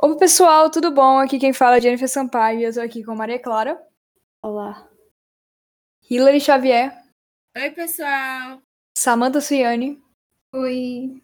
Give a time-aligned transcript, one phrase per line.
[0.00, 1.18] Oi, pessoal, tudo bom?
[1.18, 3.76] Aqui quem fala é Jennifer Sampaio e eu tô aqui com Maria Clara.
[4.40, 4.88] Olá.
[6.08, 6.96] Hilary Xavier.
[7.56, 8.62] Oi, pessoal.
[8.96, 10.00] Samantha Suiane.
[10.54, 11.20] Oi.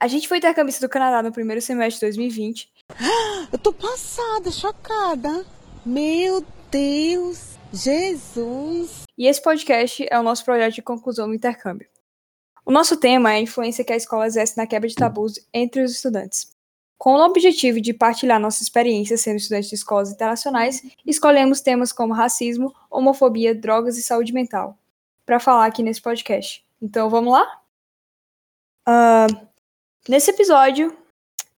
[0.00, 2.72] A gente foi intercambista do Canadá no primeiro semestre de 2020.
[3.52, 5.44] Eu tô passada, chocada.
[5.84, 9.02] Meu Deus, Jesus.
[9.18, 11.86] E esse podcast é o nosso projeto de conclusão do intercâmbio.
[12.64, 15.82] O nosso tema é a influência que a escola exerce na quebra de tabus entre
[15.82, 16.55] os estudantes.
[16.98, 22.14] Com o objetivo de partilhar nossa experiência sendo estudante de escolas internacionais, escolhemos temas como
[22.14, 24.78] racismo, homofobia, drogas e saúde mental
[25.24, 26.64] para falar aqui nesse podcast.
[26.80, 27.60] Então vamos lá?
[28.88, 29.48] Uh,
[30.08, 30.96] nesse episódio,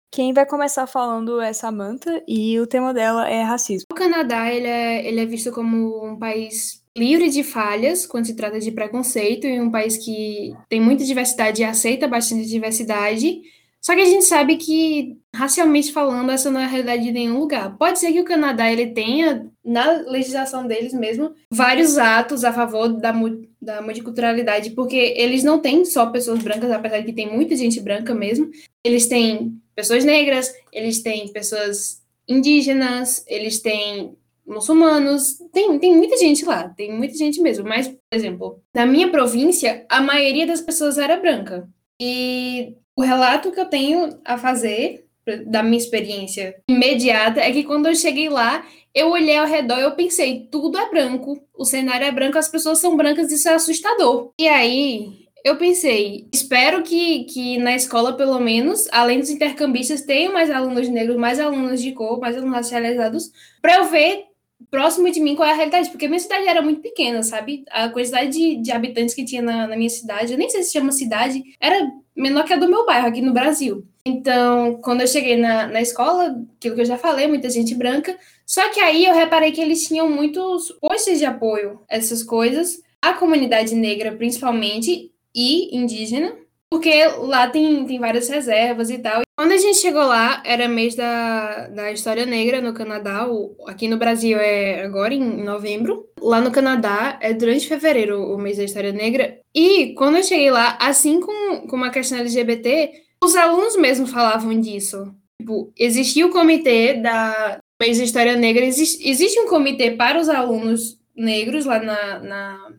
[0.10, 3.88] quem vai começar falando é Samantha e o tema dela é racismo.
[3.92, 8.36] O Canadá ele é, ele é visto como um país livre de falhas quando se
[8.36, 13.42] trata de preconceito e um país que tem muita diversidade e aceita bastante diversidade
[13.88, 17.40] só que a gente sabe que, racialmente falando, essa não é a realidade de nenhum
[17.40, 17.78] lugar.
[17.78, 22.90] Pode ser que o Canadá ele tenha, na legislação deles mesmo, vários atos a favor
[22.90, 23.14] da,
[23.62, 27.80] da multiculturalidade, porque eles não têm só pessoas brancas, apesar de que tem muita gente
[27.80, 28.52] branca mesmo.
[28.84, 36.44] Eles têm pessoas negras, eles têm pessoas indígenas, eles têm muçulmanos, tem, tem muita gente
[36.44, 37.66] lá, tem muita gente mesmo.
[37.66, 41.70] Mas, por exemplo, na minha província, a maioria das pessoas era branca.
[42.02, 45.06] E o relato que eu tenho a fazer
[45.46, 49.84] da minha experiência imediata é que quando eu cheguei lá, eu olhei ao redor e
[49.84, 53.54] eu pensei, tudo é branco, o cenário é branco, as pessoas são brancas, isso é
[53.54, 54.32] assustador.
[54.40, 60.34] E aí, eu pensei, espero que, que na escola, pelo menos, além dos intercambistas, tenham
[60.34, 64.26] mais alunos negros, mais alunos de cor, mais alunos racializados, para eu ver
[64.70, 67.64] próximo de mim qual é a realidade, porque minha cidade era muito pequena, sabe?
[67.70, 70.74] A quantidade de, de habitantes que tinha na, na minha cidade, eu nem sei se
[70.74, 73.86] chama cidade, era menor que a do meu bairro aqui no Brasil.
[74.06, 78.18] Então, quando eu cheguei na, na escola, aquilo que eu já falei, muita gente branca,
[78.46, 82.82] só que aí eu reparei que eles tinham muitos postos de apoio a essas coisas,
[83.02, 86.34] a comunidade negra principalmente, e indígena,
[86.70, 89.22] porque lá tem, tem várias reservas e tal.
[89.38, 93.28] Quando a gente chegou lá, era mês da, da História Negra no Canadá.
[93.30, 96.10] O, aqui no Brasil é agora, em novembro.
[96.20, 99.40] Lá no Canadá é durante fevereiro o mês da História Negra.
[99.54, 102.92] E quando eu cheguei lá, assim como, com a questão LGBT,
[103.24, 105.14] os alunos mesmo falavam disso.
[105.40, 108.66] Tipo, existia o comitê da mês da História Negra.
[108.66, 112.72] Existe, existe um comitê para os alunos negros lá na, na,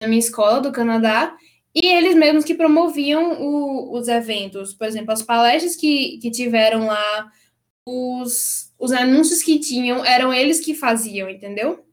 [0.00, 1.36] na minha escola do Canadá.
[1.74, 6.86] E eles mesmos que promoviam o, os eventos, por exemplo, as palestras que, que tiveram
[6.86, 7.30] lá,
[7.86, 11.84] os, os anúncios que tinham, eram eles que faziam, entendeu?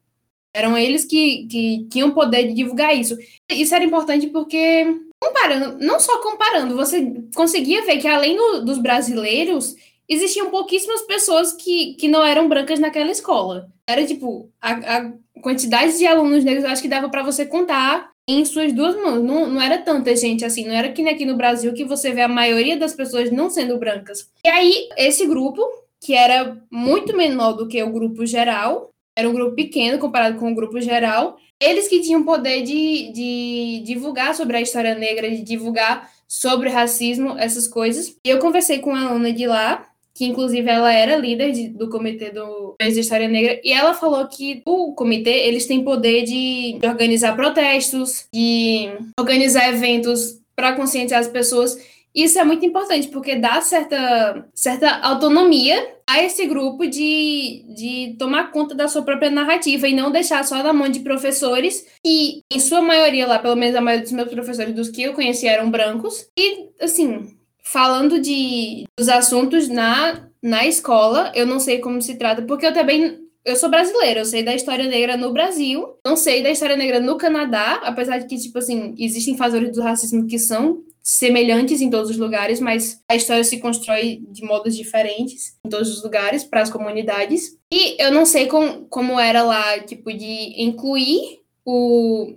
[0.53, 3.17] Eram eles que, que tinham poder de divulgar isso.
[3.49, 4.85] Isso era importante porque,
[5.21, 9.75] comparando, não só comparando, você conseguia ver que além do, dos brasileiros,
[10.09, 13.71] existiam pouquíssimas pessoas que, que não eram brancas naquela escola.
[13.87, 18.45] Era tipo, a, a quantidade de alunos negros, acho que dava para você contar em
[18.45, 19.23] suas duas mãos.
[19.23, 22.11] Não, não era tanta gente assim, não era que nem aqui no Brasil que você
[22.11, 24.29] vê a maioria das pessoas não sendo brancas.
[24.45, 25.61] E aí, esse grupo,
[25.99, 30.51] que era muito menor do que o grupo geral, era um grupo pequeno comparado com
[30.51, 35.41] o grupo geral, eles que tinham poder de, de divulgar sobre a história negra, de
[35.41, 38.15] divulgar sobre racismo, essas coisas.
[38.23, 39.88] E eu conversei com a aluna de lá,
[40.19, 43.93] que inclusive ela era líder de, do comitê do Mês de História Negra, e ela
[43.93, 50.73] falou que o comitê, eles têm poder de, de organizar protestos, de organizar eventos para
[50.73, 51.77] conscientizar as pessoas.
[52.13, 58.51] Isso é muito importante, porque dá certa, certa autonomia a esse grupo de, de tomar
[58.51, 62.59] conta da sua própria narrativa e não deixar só na mão de professores, e em
[62.59, 65.71] sua maioria lá, pelo menos a maioria dos meus professores dos que eu conheci eram
[65.71, 67.38] brancos, e assim,
[67.71, 72.73] falando de dos assuntos na, na escola, eu não sei como se trata, porque eu
[72.73, 76.75] também eu sou brasileira, eu sei da história negra no Brasil, não sei da história
[76.75, 81.81] negra no Canadá, apesar de que, tipo assim, existem fatores do racismo que são semelhantes
[81.81, 86.03] em todos os lugares, mas a história se constrói de modos diferentes em todos os
[86.03, 87.57] lugares, para as comunidades.
[87.71, 92.33] E eu não sei com, como era lá, tipo, de incluir o,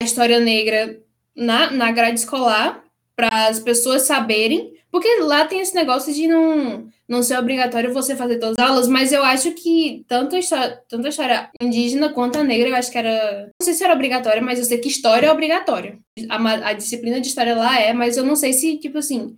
[0.00, 1.00] a história negra
[1.34, 2.83] na, na grade escolar,
[3.16, 8.14] para as pessoas saberem, porque lá tem esse negócio de não, não ser obrigatório você
[8.14, 12.10] fazer todas as aulas, mas eu acho que tanto a, história, tanto a história indígena
[12.10, 13.50] quanto a negra, eu acho que era.
[13.60, 15.98] Não sei se era obrigatória, mas eu sei que história é obrigatória.
[16.28, 19.36] A, a disciplina de história lá é, mas eu não sei se, tipo assim,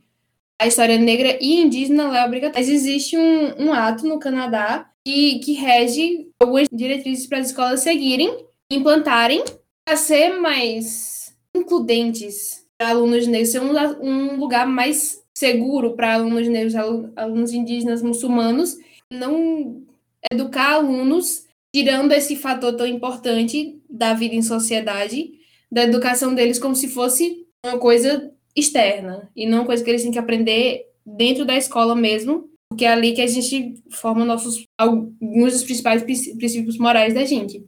[0.60, 2.60] a história negra e indígena lá é obrigatória.
[2.60, 7.80] Mas existe um, um ato no Canadá que, que rege algumas diretrizes para as escolas
[7.80, 9.42] seguirem, implantarem,
[9.86, 16.74] para ser mais includentes alunos negros ser um, um lugar mais seguro para alunos negros,
[17.16, 18.76] alunos indígenas, muçulmanos,
[19.12, 19.82] não
[20.30, 21.44] educar alunos
[21.74, 25.34] tirando esse fator tão importante da vida em sociedade,
[25.70, 30.02] da educação deles como se fosse uma coisa externa e não uma coisa que eles
[30.02, 34.64] têm que aprender dentro da escola mesmo, porque é ali que a gente forma nossos
[34.78, 37.62] alguns dos principais princípios morais da gente.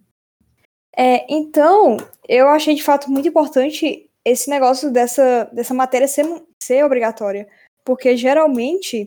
[0.97, 6.25] É, então, eu achei de fato muito importante esse negócio dessa, dessa matéria ser,
[6.63, 7.49] ser obrigatória.
[7.85, 9.07] Porque geralmente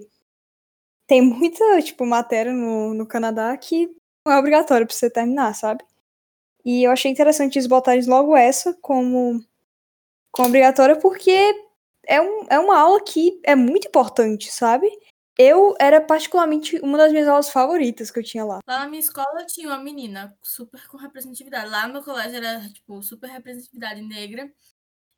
[1.08, 3.88] tem muita, tipo, matéria no, no Canadá que
[4.26, 5.84] não é obrigatória pra você terminar, sabe?
[6.64, 9.44] E eu achei interessante eles botarem logo essa como,
[10.32, 11.54] como obrigatória, porque
[12.06, 14.88] é, um, é uma aula que é muito importante, sabe?
[15.38, 18.60] Eu era particularmente uma das minhas aulas favoritas que eu tinha lá.
[18.68, 21.70] Lá na minha escola tinha uma menina super com representatividade.
[21.70, 24.52] Lá no meu colégio era, tipo, super representatividade negra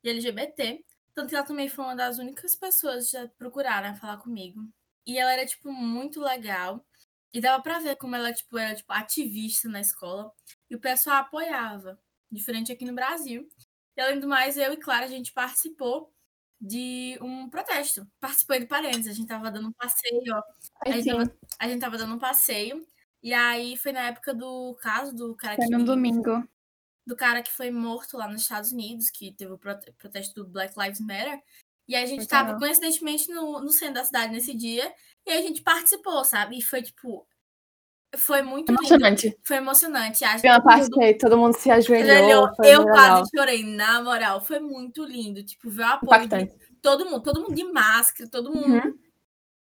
[0.04, 0.84] e LGBT.
[1.14, 4.60] Tanto que ela também foi uma das únicas pessoas que já procuraram falar comigo.
[5.06, 6.84] E ela era, tipo, muito legal.
[7.32, 10.30] E dava pra ver como ela, tipo, era, tipo, ativista na escola.
[10.70, 11.98] E o pessoal apoiava.
[12.30, 13.48] Diferente aqui no Brasil.
[13.96, 16.12] E além do mais, eu e Clara, a gente participou
[16.60, 18.06] de um protesto.
[18.20, 20.42] Participei de parênteses, a gente tava dando um passeio, ó.
[20.86, 22.86] A gente tava, a gente tava dando um passeio.
[23.22, 25.72] E aí foi na época do caso do cara foi que.
[25.72, 26.46] no domingo.
[27.06, 30.74] Do cara que foi morto lá nos Estados Unidos, que teve o protesto do Black
[30.78, 31.40] Lives Matter.
[31.86, 34.90] E a gente foi tava, coincidentemente, no, no centro da cidade nesse dia.
[35.26, 36.58] E a gente participou, sabe?
[36.58, 37.26] E foi tipo.
[38.16, 39.26] Foi muito emocionante.
[39.26, 39.40] Lindo.
[39.42, 40.24] Foi emocionante.
[40.24, 42.48] Acho uma parte que aí todo mundo se ajoelhou.
[42.62, 44.40] Eu quase chorei, na moral.
[44.40, 45.42] Foi muito lindo.
[45.42, 48.74] Tipo, ver o apoio de todo mundo, todo mundo de máscara, todo mundo.
[48.74, 48.98] Uhum.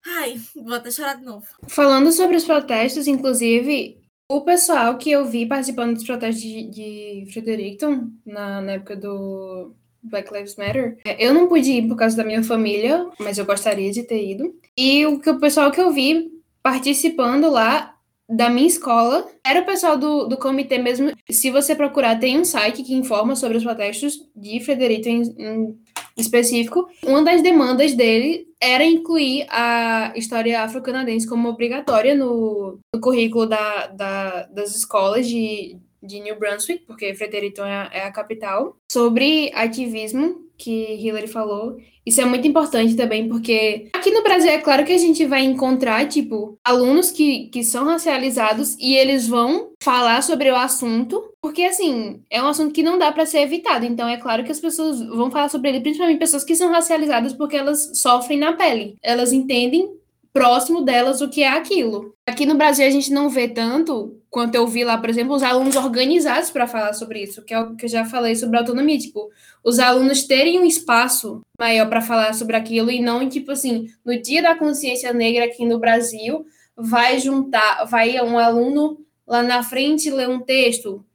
[0.06, 1.46] Ai, vou até chorar de novo.
[1.70, 4.03] Falando sobre os protestos, inclusive,
[4.36, 9.74] o pessoal que eu vi participando dos protestos de, de Fredericton, na, na época do
[10.02, 13.46] Black Lives Matter, é, eu não pude ir por causa da minha família, mas eu
[13.46, 14.56] gostaria de ter ido.
[14.76, 16.32] E o, que, o pessoal que eu vi
[16.64, 17.96] participando lá
[18.28, 21.12] da minha escola era o pessoal do, do comitê mesmo.
[21.30, 25.80] Se você procurar, tem um site que informa sobre os protestos de Fredericton em, em
[26.18, 26.88] específico.
[27.06, 33.88] Uma das demandas dele era incluir a história afro-canadense como obrigatória no, no currículo da,
[33.88, 40.43] da, das escolas de, de New Brunswick, porque Fredericton é, é a capital, sobre ativismo
[40.58, 41.78] que Hillary falou.
[42.06, 45.42] Isso é muito importante também, porque aqui no Brasil é claro que a gente vai
[45.42, 51.64] encontrar, tipo, alunos que, que são racializados e eles vão falar sobre o assunto, porque,
[51.64, 53.86] assim, é um assunto que não dá para ser evitado.
[53.86, 57.34] Então, é claro que as pessoas vão falar sobre ele, principalmente pessoas que são racializadas
[57.34, 58.98] porque elas sofrem na pele.
[59.02, 59.90] Elas entendem
[60.34, 62.16] próximo delas o que é aquilo.
[62.28, 65.44] Aqui no Brasil a gente não vê tanto quanto eu vi lá, por exemplo, os
[65.44, 68.98] alunos organizados para falar sobre isso, que é o que eu já falei sobre autonomia,
[68.98, 69.30] tipo,
[69.64, 74.20] os alunos terem um espaço maior para falar sobre aquilo e não tipo assim, no
[74.20, 76.44] dia da consciência negra aqui no Brasil,
[76.76, 78.98] vai juntar, vai um aluno
[79.28, 81.06] lá na frente ler um texto,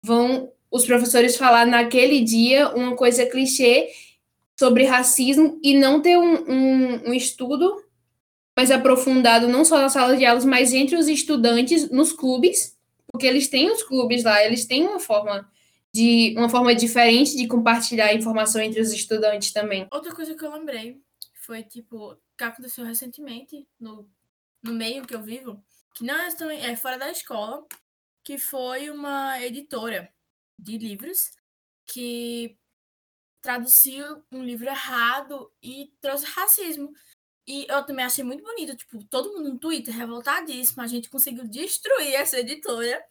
[0.00, 3.88] vão os professores falar naquele dia uma coisa clichê
[4.58, 7.87] sobre racismo e não ter um, um, um estudo
[8.58, 12.76] mais aprofundado, não só na sala de aulas, mas entre os estudantes nos clubes,
[13.06, 15.48] porque eles têm os clubes lá, eles têm uma forma
[15.94, 19.86] de uma forma diferente de compartilhar informação entre os estudantes também.
[19.92, 21.00] Outra coisa que eu lembrei
[21.34, 24.10] foi tipo que aconteceu recentemente no,
[24.60, 25.62] no meio que eu vivo,
[25.94, 27.64] que não é, também, é fora da escola,
[28.24, 30.12] que foi uma editora
[30.58, 31.30] de livros
[31.86, 32.58] que
[33.40, 36.92] traduziu um livro errado e trouxe racismo.
[37.48, 41.48] E eu também achei muito bonito, tipo, todo mundo no Twitter revoltadíssimo, a gente conseguiu
[41.48, 43.02] destruir essa editora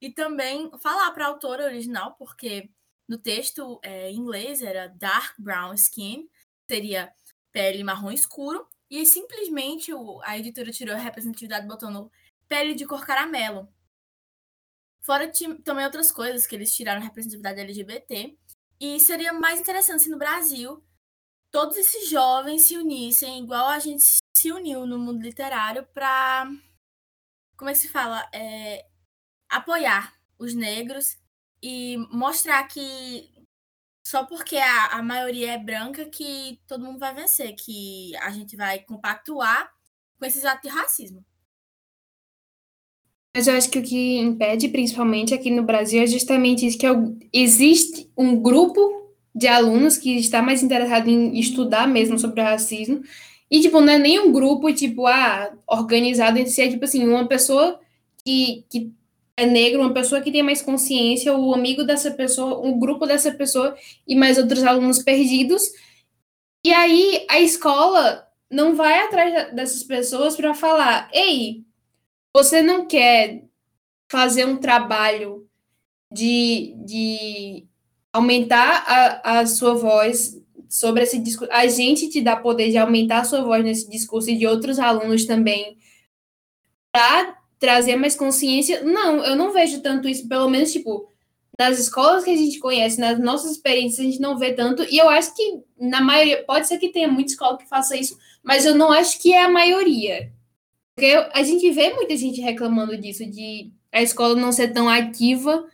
[0.00, 2.70] e também falar para a autora original, porque
[3.06, 6.26] no texto é, em inglês era dark brown skin,
[6.66, 7.12] seria
[7.52, 12.10] pele marrom escuro, e simplesmente o, a editora tirou a representatividade botando
[12.48, 13.68] pele de cor caramelo.
[15.02, 15.30] Fora
[15.62, 18.34] também outras coisas que eles tiraram representatividade LGBT.
[18.80, 20.82] E seria mais interessante se no Brasil
[21.54, 24.02] todos esses jovens se unissem, igual a gente
[24.36, 26.50] se uniu no mundo literário, para.
[27.56, 28.28] Como é que se fala?
[28.34, 28.84] É,
[29.48, 31.16] apoiar os negros
[31.62, 33.30] e mostrar que
[34.04, 38.56] só porque a, a maioria é branca que todo mundo vai vencer, que a gente
[38.56, 39.72] vai compactuar
[40.18, 41.24] com esses atos de racismo.
[43.32, 46.86] Mas eu acho que o que impede, principalmente aqui no Brasil, é justamente isso, que
[46.86, 46.90] é
[47.32, 49.03] existe um grupo
[49.34, 53.02] de alunos que está mais interessado em estudar mesmo sobre o racismo.
[53.50, 57.06] E, tipo, não é nem um grupo, tipo, ah, organizado em si, é, tipo assim,
[57.06, 57.80] uma pessoa
[58.24, 58.92] que, que
[59.36, 63.32] é negro, uma pessoa que tem mais consciência, o amigo dessa pessoa, o grupo dessa
[63.32, 63.76] pessoa
[64.06, 65.62] e mais outros alunos perdidos.
[66.64, 71.64] E aí a escola não vai atrás dessas pessoas para falar: ei,
[72.34, 73.44] você não quer
[74.10, 75.48] fazer um trabalho
[76.12, 77.66] de, de
[78.14, 81.52] aumentar a, a sua voz sobre esse discurso.
[81.52, 84.78] A gente te dá poder de aumentar a sua voz nesse discurso e de outros
[84.78, 85.76] alunos também
[86.92, 88.84] para trazer mais consciência.
[88.84, 91.08] Não, eu não vejo tanto isso, pelo menos, tipo,
[91.58, 94.84] nas escolas que a gente conhece, nas nossas experiências, a gente não vê tanto.
[94.88, 98.16] E eu acho que, na maioria, pode ser que tenha muita escola que faça isso,
[98.44, 100.32] mas eu não acho que é a maioria.
[100.94, 105.66] Porque a gente vê muita gente reclamando disso, de a escola não ser tão ativa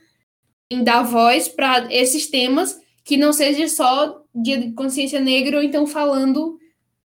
[0.71, 5.85] em dar voz para esses temas que não seja só de consciência negra ou então
[5.85, 6.57] falando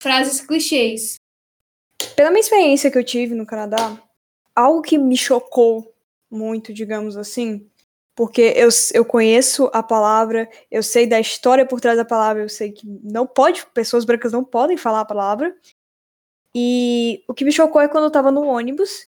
[0.01, 1.15] frases clichês.
[2.15, 4.01] Pela minha experiência que eu tive no Canadá,
[4.55, 5.93] algo que me chocou
[6.29, 7.69] muito, digamos assim,
[8.15, 12.49] porque eu, eu conheço a palavra, eu sei da história por trás da palavra, eu
[12.49, 15.55] sei que não pode, pessoas brancas não podem falar a palavra.
[16.55, 19.07] E o que me chocou é quando eu tava no ônibus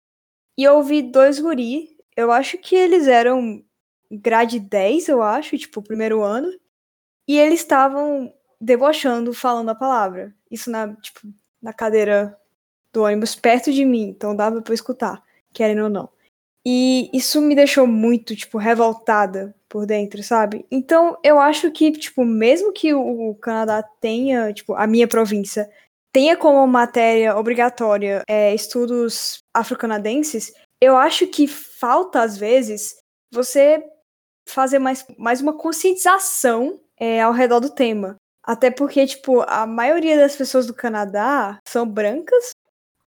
[0.58, 3.64] e eu ouvi dois guri, eu acho que eles eram
[4.10, 6.50] grade 10, eu acho, tipo, primeiro ano,
[7.28, 10.34] e eles estavam debochando, falando a palavra.
[10.50, 11.20] Isso na, tipo,
[11.62, 12.36] na cadeira
[12.92, 16.08] do ônibus perto de mim, então dava para escutar, querendo ou não.
[16.66, 20.66] E isso me deixou muito, tipo, revoltada por dentro, sabe?
[20.70, 25.70] Então, eu acho que, tipo, mesmo que o Canadá tenha, tipo, a minha província
[26.12, 32.96] tenha como matéria obrigatória é, estudos afro-canadenses, eu acho que falta, às vezes,
[33.32, 33.82] você
[34.48, 38.16] fazer mais, mais uma conscientização é, ao redor do tema.
[38.42, 42.52] Até porque, tipo, a maioria das pessoas do Canadá são brancas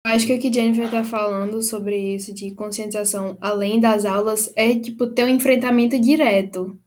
[0.07, 4.75] Acho que o que Jennifer está falando sobre isso de conscientização além das aulas é
[4.75, 6.79] tipo ter um enfrentamento direto.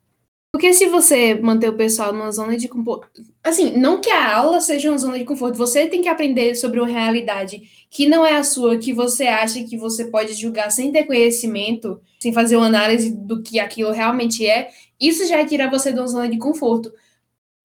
[0.52, 4.60] Porque se você manter o pessoal numa zona de conforto, assim, não que a aula
[4.60, 8.36] seja uma zona de conforto, você tem que aprender sobre uma realidade que não é
[8.36, 12.66] a sua, que você acha que você pode julgar sem ter conhecimento, sem fazer uma
[12.66, 14.70] análise do que aquilo realmente é,
[15.00, 16.92] isso já tira você de uma zona de conforto.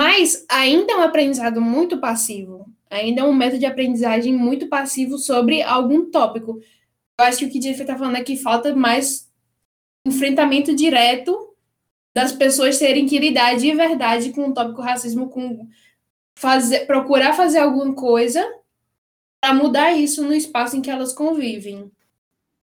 [0.00, 5.18] Mas ainda é um aprendizado muito passivo ainda é um método de aprendizagem muito passivo
[5.18, 6.60] sobre algum tópico.
[7.18, 9.28] Eu acho que o que Jennifer está falando é que falta mais
[10.06, 11.54] enfrentamento direto
[12.14, 15.68] das pessoas terem que lidar de verdade com o tópico racismo, com
[16.36, 18.44] fazer, procurar fazer alguma coisa
[19.40, 21.90] para mudar isso no espaço em que elas convivem.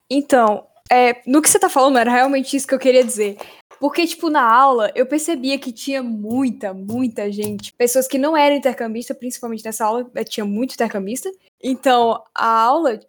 [0.09, 3.37] Então, é, no que você está falando, era realmente isso que eu queria dizer.
[3.79, 7.73] Porque, tipo, na aula, eu percebia que tinha muita, muita gente.
[7.73, 11.29] Pessoas que não eram intercambistas, principalmente nessa aula, eh, tinha muito intercambista.
[11.61, 12.99] Então, a aula,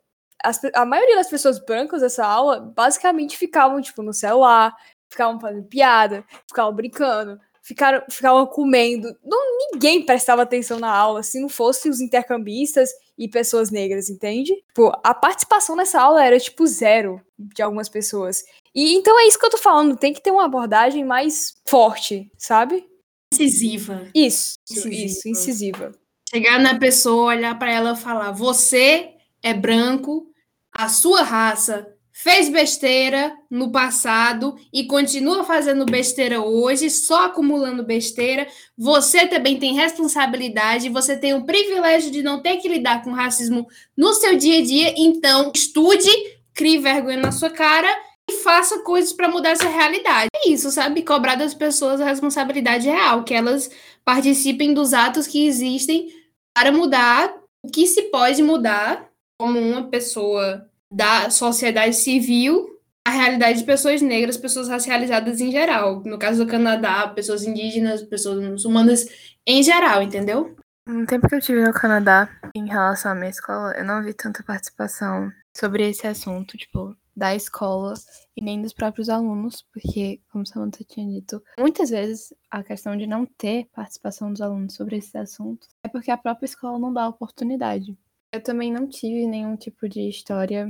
[0.42, 4.74] as, a maioria das pessoas brancas dessa aula, basicamente ficavam, tipo, no celular,
[5.10, 9.16] ficavam fazendo piada, ficavam brincando, ficaram, ficavam comendo.
[9.24, 9.40] Não,
[9.72, 14.54] ninguém prestava atenção na aula se não fosse os intercambistas e pessoas negras, entende?
[14.68, 18.44] Tipo, a participação nessa aula era, tipo, zero de algumas pessoas.
[18.74, 22.30] E então é isso que eu tô falando, tem que ter uma abordagem mais forte,
[22.36, 22.84] sabe?
[23.32, 24.08] Incisiva.
[24.14, 24.94] Isso, incisiva.
[24.94, 25.92] isso, incisiva.
[26.28, 29.10] Chegar na pessoa, olhar para ela e falar: "Você
[29.42, 30.26] é branco,
[30.72, 31.93] a sua raça
[32.24, 38.48] fez besteira no passado e continua fazendo besteira hoje, só acumulando besteira.
[38.78, 43.68] Você também tem responsabilidade, você tem o privilégio de não ter que lidar com racismo
[43.94, 46.08] no seu dia a dia, então estude,
[46.54, 47.94] crie vergonha na sua cara
[48.26, 50.30] e faça coisas para mudar essa realidade.
[50.34, 51.02] É isso, sabe?
[51.02, 53.70] Cobrar das pessoas a responsabilidade real, que elas
[54.02, 56.08] participem dos atos que existem
[56.54, 62.70] para mudar o que se pode mudar como uma pessoa da sociedade civil
[63.06, 66.02] a realidade de pessoas negras, pessoas racializadas em geral.
[66.06, 69.06] No caso do Canadá, pessoas indígenas, pessoas muçulmanas
[69.46, 70.56] em geral, entendeu?
[70.86, 74.14] No tempo que eu tive no Canadá, em relação à minha escola, eu não vi
[74.14, 77.94] tanta participação sobre esse assunto, tipo, da escola
[78.36, 83.06] e nem dos próprios alunos, porque, como Samantha tinha dito, muitas vezes a questão de
[83.06, 87.08] não ter participação dos alunos sobre esse assunto é porque a própria escola não dá
[87.08, 87.96] oportunidade.
[88.34, 90.68] Eu também não tive nenhum tipo de história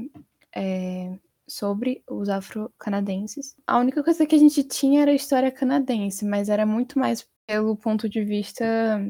[0.55, 1.19] é,
[1.49, 3.57] sobre os afro-canadenses.
[3.67, 7.27] A única coisa que a gente tinha era a história canadense, mas era muito mais
[7.47, 8.67] pelo ponto de vista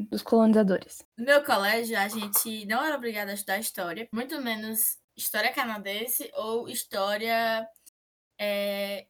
[0.09, 1.05] dos colonizadores.
[1.17, 6.31] No meu colégio, a gente não era obrigada a estudar história, muito menos história canadense
[6.33, 7.67] ou história
[8.39, 9.05] é,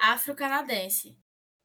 [0.00, 1.16] afro-canadense.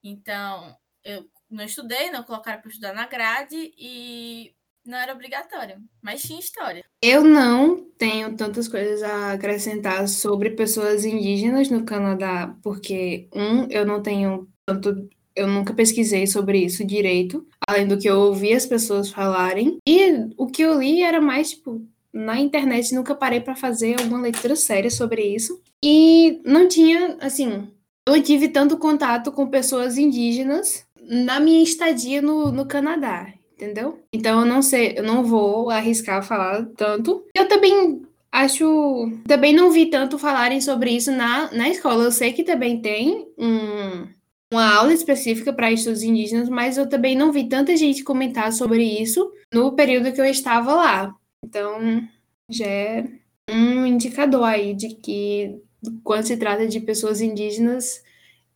[0.04, 6.22] Então, eu não estudei, não colocaram para estudar na grade e não era obrigatório, mas
[6.22, 6.84] tinha história.
[7.02, 13.86] Eu não tenho tantas coisas a acrescentar sobre pessoas indígenas no Canadá, porque, um, eu
[13.86, 15.10] não tenho tanto.
[15.36, 19.78] Eu nunca pesquisei sobre isso direito, além do que eu ouvi as pessoas falarem.
[19.88, 24.22] E o que eu li era mais, tipo, na internet, nunca parei para fazer alguma
[24.22, 25.60] leitura séria sobre isso.
[25.84, 27.68] E não tinha, assim,
[28.08, 34.00] eu tive tanto contato com pessoas indígenas na minha estadia no, no Canadá, entendeu?
[34.12, 37.26] Então eu não sei, eu não vou arriscar falar tanto.
[37.36, 39.12] Eu também acho.
[39.28, 42.04] Também não vi tanto falarem sobre isso na, na escola.
[42.04, 44.08] Eu sei que também tem um,
[44.52, 48.84] uma aula específica para estudos indígenas, mas eu também não vi tanta gente comentar sobre
[48.84, 51.16] isso no período que eu estava lá.
[51.44, 52.08] Então,
[52.50, 53.06] já é
[53.50, 55.60] um indicador aí de que,
[56.04, 58.04] quando se trata de pessoas indígenas,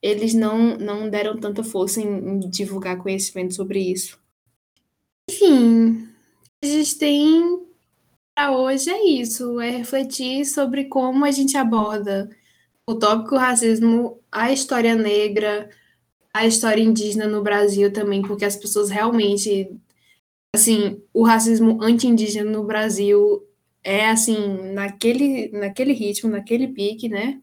[0.02, 4.20] eles não, não deram tanta força em, em divulgar conhecimento sobre isso.
[5.30, 6.08] Enfim,
[6.64, 7.68] a gente tem
[8.36, 12.30] para hoje é isso, é refletir sobre como a gente aborda
[12.88, 15.70] o tópico racismo, a história negra,
[16.34, 19.70] a história indígena no Brasil também, porque as pessoas realmente,
[20.56, 23.44] assim, o racismo anti-indígena no Brasil
[23.84, 27.42] é assim, naquele, naquele ritmo, naquele pique, né?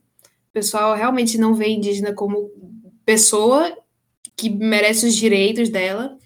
[0.50, 2.50] O pessoal realmente não vê indígena como
[3.04, 3.76] pessoa
[4.36, 6.16] que merece os direitos dela.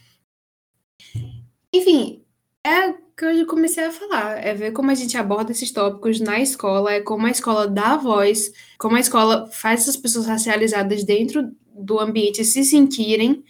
[1.78, 2.24] Enfim,
[2.64, 6.18] é o que eu comecei a falar, é ver como a gente aborda esses tópicos
[6.18, 11.04] na escola, é como a escola dá voz, como a escola faz essas pessoas racializadas
[11.04, 13.44] dentro do ambiente se sentirem,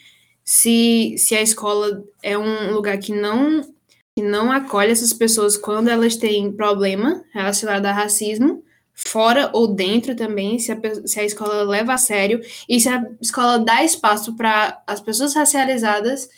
[0.45, 3.63] se, se a escola é um lugar que não,
[4.15, 10.15] que não acolhe essas pessoas quando elas têm problema relacionado a racismo, fora ou dentro
[10.15, 14.37] também, se a, se a escola leva a sério e se a escola dá espaço
[14.37, 16.29] para as pessoas racializadas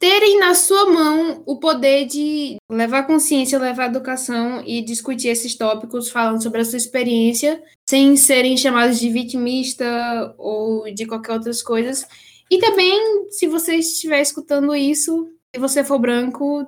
[0.00, 6.08] terem na sua mão o poder de levar consciência, levar educação e discutir esses tópicos,
[6.08, 12.08] falando sobre a sua experiência, sem serem chamados de vitimista ou de qualquer outras coisas.
[12.50, 16.66] E também, se você estiver escutando isso, se você for branco,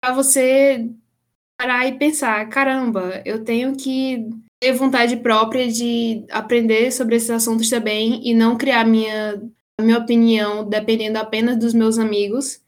[0.00, 0.88] para você
[1.58, 7.68] parar e pensar, caramba, eu tenho que ter vontade própria de aprender sobre esses assuntos
[7.68, 9.42] também e não criar minha
[9.80, 12.61] minha opinião dependendo apenas dos meus amigos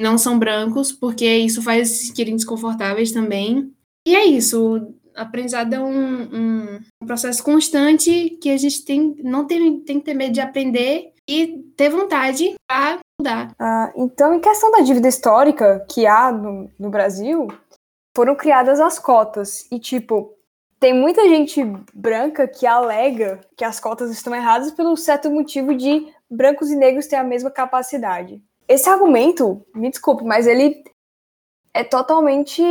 [0.00, 3.72] não são brancos, porque isso faz se sentirem desconfortáveis também.
[4.06, 4.92] E é isso.
[5.14, 10.14] Aprendizado é um, um, processo constante que a gente tem, não tem, tem que ter
[10.14, 13.54] medo de aprender e ter vontade para mudar.
[13.58, 17.48] Ah, então, em questão da dívida histórica que há no, no Brasil,
[18.14, 19.66] foram criadas as cotas.
[19.72, 20.34] E, tipo,
[20.78, 26.06] tem muita gente branca que alega que as cotas estão erradas pelo certo motivo de
[26.30, 30.82] brancos e negros terem a mesma capacidade esse argumento, me desculpe, mas ele
[31.72, 32.62] é totalmente.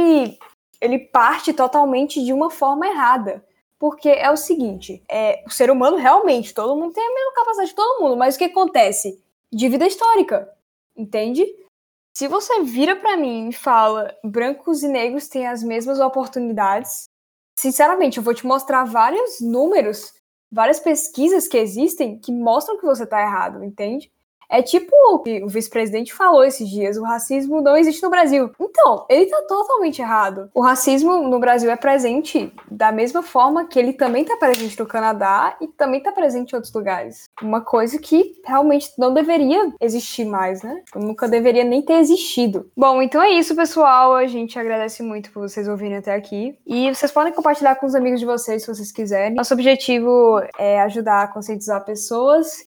[0.82, 3.46] Ele parte totalmente de uma forma errada.
[3.80, 7.70] Porque é o seguinte: é, o ser humano realmente, todo mundo tem a mesma capacidade
[7.70, 9.24] de todo mundo, mas o que acontece?
[9.52, 10.50] Dívida histórica,
[10.96, 11.46] entende?
[12.14, 17.10] Se você vira para mim e fala brancos e negros têm as mesmas oportunidades,
[17.60, 20.14] sinceramente, eu vou te mostrar vários números,
[20.52, 24.12] várias pesquisas que existem que mostram que você tá errado, entende?
[24.50, 28.52] É tipo o que o vice-presidente falou esses dias: o racismo não existe no Brasil.
[28.60, 30.50] Então, ele tá totalmente errado.
[30.54, 34.86] O racismo no Brasil é presente da mesma forma que ele também tá presente no
[34.86, 37.24] Canadá e também tá presente em outros lugares.
[37.42, 40.82] Uma coisa que realmente não deveria existir mais, né?
[40.96, 42.70] Nunca deveria nem ter existido.
[42.76, 44.14] Bom, então é isso, pessoal.
[44.14, 46.58] A gente agradece muito por vocês ouvirem até aqui.
[46.66, 49.36] E vocês podem compartilhar com os amigos de vocês se vocês quiserem.
[49.36, 52.66] Nosso objetivo é ajudar a conscientizar pessoas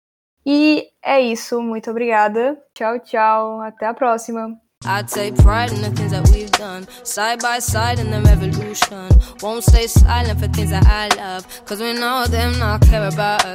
[0.45, 2.57] e é isso, muito obrigada.
[2.73, 3.61] Tchau, tchau.
[3.61, 4.55] Até a próxima.
[4.87, 9.09] I take pride in the things that we've done, side by side in the revolution.
[9.41, 13.45] Won't stay silent for things that I love, cause we know them not care about
[13.45, 13.53] us.